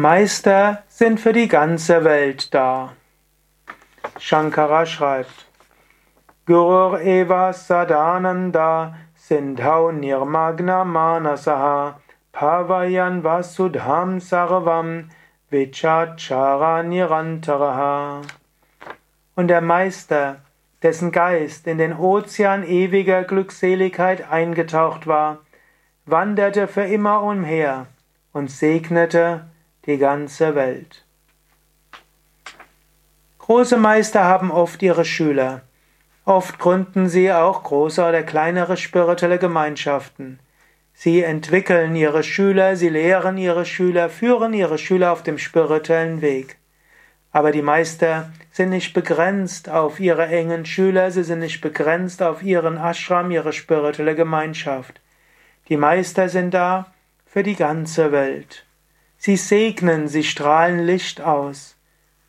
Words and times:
Meister 0.00 0.84
sind 0.86 1.18
für 1.18 1.32
die 1.32 1.48
ganze 1.48 2.04
Welt 2.04 2.54
da. 2.54 2.92
Shankara 4.20 4.86
schreibt, 4.86 5.48
Gurur 6.46 7.00
eva 7.00 7.52
sadananda 7.52 8.94
sindhau 9.16 9.90
nirmagna 9.90 10.84
manasaha 10.84 11.96
pavayan 12.32 13.24
vasudham 13.24 14.20
sarvam 14.20 15.10
vichachara 15.50 16.84
nirantaraha. 16.84 18.22
Und 19.34 19.48
der 19.48 19.62
Meister, 19.62 20.36
dessen 20.80 21.10
Geist 21.10 21.66
in 21.66 21.78
den 21.78 21.92
Ozean 21.92 22.62
ewiger 22.62 23.24
Glückseligkeit 23.24 24.30
eingetaucht 24.30 25.08
war, 25.08 25.38
wanderte 26.06 26.68
für 26.68 26.84
immer 26.84 27.24
umher 27.24 27.86
und 28.32 28.48
segnete 28.48 29.48
die 29.86 29.98
ganze 29.98 30.54
Welt. 30.54 31.04
Große 33.38 33.78
Meister 33.78 34.24
haben 34.24 34.50
oft 34.50 34.82
ihre 34.82 35.04
Schüler. 35.04 35.62
Oft 36.26 36.58
gründen 36.58 37.08
sie 37.08 37.32
auch 37.32 37.62
große 37.62 38.06
oder 38.06 38.22
kleinere 38.22 38.76
spirituelle 38.76 39.38
Gemeinschaften. 39.38 40.38
Sie 40.92 41.22
entwickeln 41.22 41.96
ihre 41.96 42.22
Schüler, 42.22 42.76
sie 42.76 42.90
lehren 42.90 43.38
ihre 43.38 43.64
Schüler, 43.64 44.10
führen 44.10 44.52
ihre 44.52 44.76
Schüler 44.76 45.12
auf 45.12 45.22
dem 45.22 45.38
spirituellen 45.38 46.20
Weg. 46.20 46.58
Aber 47.32 47.52
die 47.52 47.62
Meister 47.62 48.30
sind 48.52 48.70
nicht 48.70 48.92
begrenzt 48.92 49.70
auf 49.70 50.00
ihre 50.00 50.26
engen 50.26 50.66
Schüler, 50.66 51.10
sie 51.10 51.24
sind 51.24 51.38
nicht 51.38 51.60
begrenzt 51.60 52.22
auf 52.22 52.42
ihren 52.42 52.76
Ashram, 52.76 53.30
ihre 53.30 53.54
spirituelle 53.54 54.14
Gemeinschaft. 54.14 55.00
Die 55.68 55.76
Meister 55.78 56.28
sind 56.28 56.52
da 56.52 56.92
für 57.24 57.42
die 57.42 57.56
ganze 57.56 58.12
Welt. 58.12 58.66
Sie 59.20 59.36
segnen, 59.36 60.06
sie 60.06 60.22
strahlen 60.22 60.78
Licht 60.78 61.20
aus. 61.20 61.76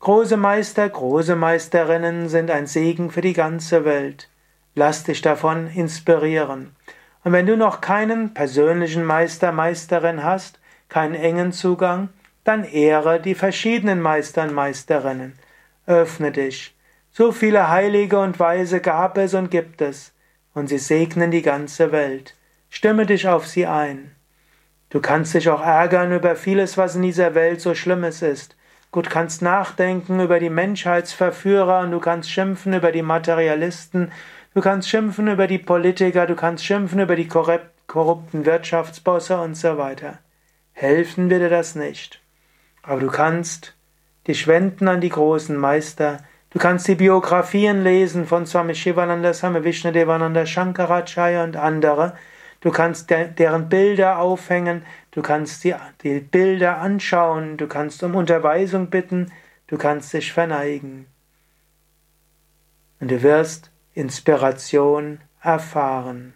Große 0.00 0.36
Meister, 0.36 0.86
große 0.86 1.34
Meisterinnen 1.34 2.28
sind 2.28 2.50
ein 2.50 2.66
Segen 2.66 3.10
für 3.10 3.22
die 3.22 3.32
ganze 3.32 3.86
Welt. 3.86 4.28
Lass 4.74 5.02
dich 5.02 5.22
davon 5.22 5.66
inspirieren. 5.66 6.76
Und 7.24 7.32
wenn 7.32 7.46
du 7.46 7.56
noch 7.56 7.80
keinen 7.80 8.34
persönlichen 8.34 9.02
Meister, 9.02 9.50
Meisterin 9.50 10.22
hast, 10.22 10.60
keinen 10.90 11.14
engen 11.14 11.52
Zugang, 11.52 12.10
dann 12.44 12.64
ehre 12.64 13.18
die 13.18 13.34
verschiedenen 13.34 14.02
Meister 14.02 14.42
und 14.42 14.52
Meisterinnen. 14.52 15.38
Öffne 15.86 16.32
dich. 16.32 16.76
So 17.10 17.32
viele 17.32 17.70
Heilige 17.70 18.18
und 18.18 18.38
Weise 18.38 18.80
gab 18.80 19.16
es 19.16 19.32
und 19.32 19.50
gibt 19.50 19.80
es, 19.80 20.12
und 20.52 20.68
sie 20.68 20.78
segnen 20.78 21.30
die 21.30 21.42
ganze 21.42 21.92
Welt. 21.92 22.36
Stimme 22.68 23.06
dich 23.06 23.26
auf 23.26 23.46
sie 23.46 23.66
ein. 23.66 24.13
Du 24.94 25.00
kannst 25.00 25.34
dich 25.34 25.48
auch 25.48 25.60
ärgern 25.60 26.12
über 26.12 26.36
vieles, 26.36 26.78
was 26.78 26.94
in 26.94 27.02
dieser 27.02 27.34
Welt 27.34 27.60
so 27.60 27.74
Schlimmes 27.74 28.22
ist. 28.22 28.54
Gut, 28.92 29.10
kannst 29.10 29.42
nachdenken 29.42 30.20
über 30.20 30.38
die 30.38 30.50
Menschheitsverführer 30.50 31.80
und 31.80 31.90
du 31.90 31.98
kannst 31.98 32.30
schimpfen 32.30 32.74
über 32.74 32.92
die 32.92 33.02
Materialisten, 33.02 34.12
du 34.54 34.60
kannst 34.60 34.88
schimpfen 34.88 35.26
über 35.26 35.48
die 35.48 35.58
Politiker, 35.58 36.26
du 36.26 36.36
kannst 36.36 36.64
schimpfen 36.64 37.00
über 37.00 37.16
die 37.16 37.26
korrupten 37.26 38.46
Wirtschaftsbosse 38.46 39.36
und 39.40 39.56
so 39.56 39.78
weiter. 39.78 40.20
Helfen 40.74 41.28
wird 41.28 41.42
dir 41.42 41.50
das 41.50 41.74
nicht. 41.74 42.20
Aber 42.84 43.00
du 43.00 43.08
kannst 43.08 43.74
dich 44.28 44.46
wenden 44.46 44.86
an 44.86 45.00
die 45.00 45.08
großen 45.08 45.56
Meister, 45.56 46.18
du 46.50 46.60
kannst 46.60 46.86
die 46.86 46.94
Biografien 46.94 47.82
lesen 47.82 48.28
von 48.28 48.46
Swami 48.46 48.76
Shivananda, 48.76 49.34
Swami 49.34 49.64
Vishnadevananda, 49.64 50.46
Shankaracharya 50.46 51.42
und 51.42 51.56
andere, 51.56 52.14
Du 52.64 52.70
kannst 52.70 53.10
deren 53.10 53.68
Bilder 53.68 54.20
aufhängen, 54.20 54.86
du 55.10 55.20
kannst 55.20 55.64
die, 55.64 55.74
die 56.02 56.20
Bilder 56.20 56.78
anschauen, 56.78 57.58
du 57.58 57.66
kannst 57.66 58.02
um 58.02 58.14
Unterweisung 58.14 58.88
bitten, 58.88 59.30
du 59.66 59.76
kannst 59.76 60.14
dich 60.14 60.32
verneigen. 60.32 61.04
Und 63.00 63.10
du 63.10 63.22
wirst 63.22 63.70
Inspiration 63.92 65.20
erfahren. 65.42 66.32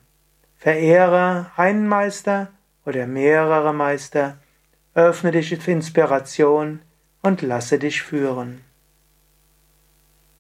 Verehre 0.58 1.50
einen 1.56 1.88
Meister 1.88 2.48
oder 2.84 3.06
mehrere 3.06 3.72
Meister, 3.72 4.36
öffne 4.92 5.30
dich 5.30 5.56
für 5.56 5.70
Inspiration 5.70 6.82
und 7.22 7.41
lasse 7.41 7.78
dich 7.78 8.03
führen. 8.03 8.67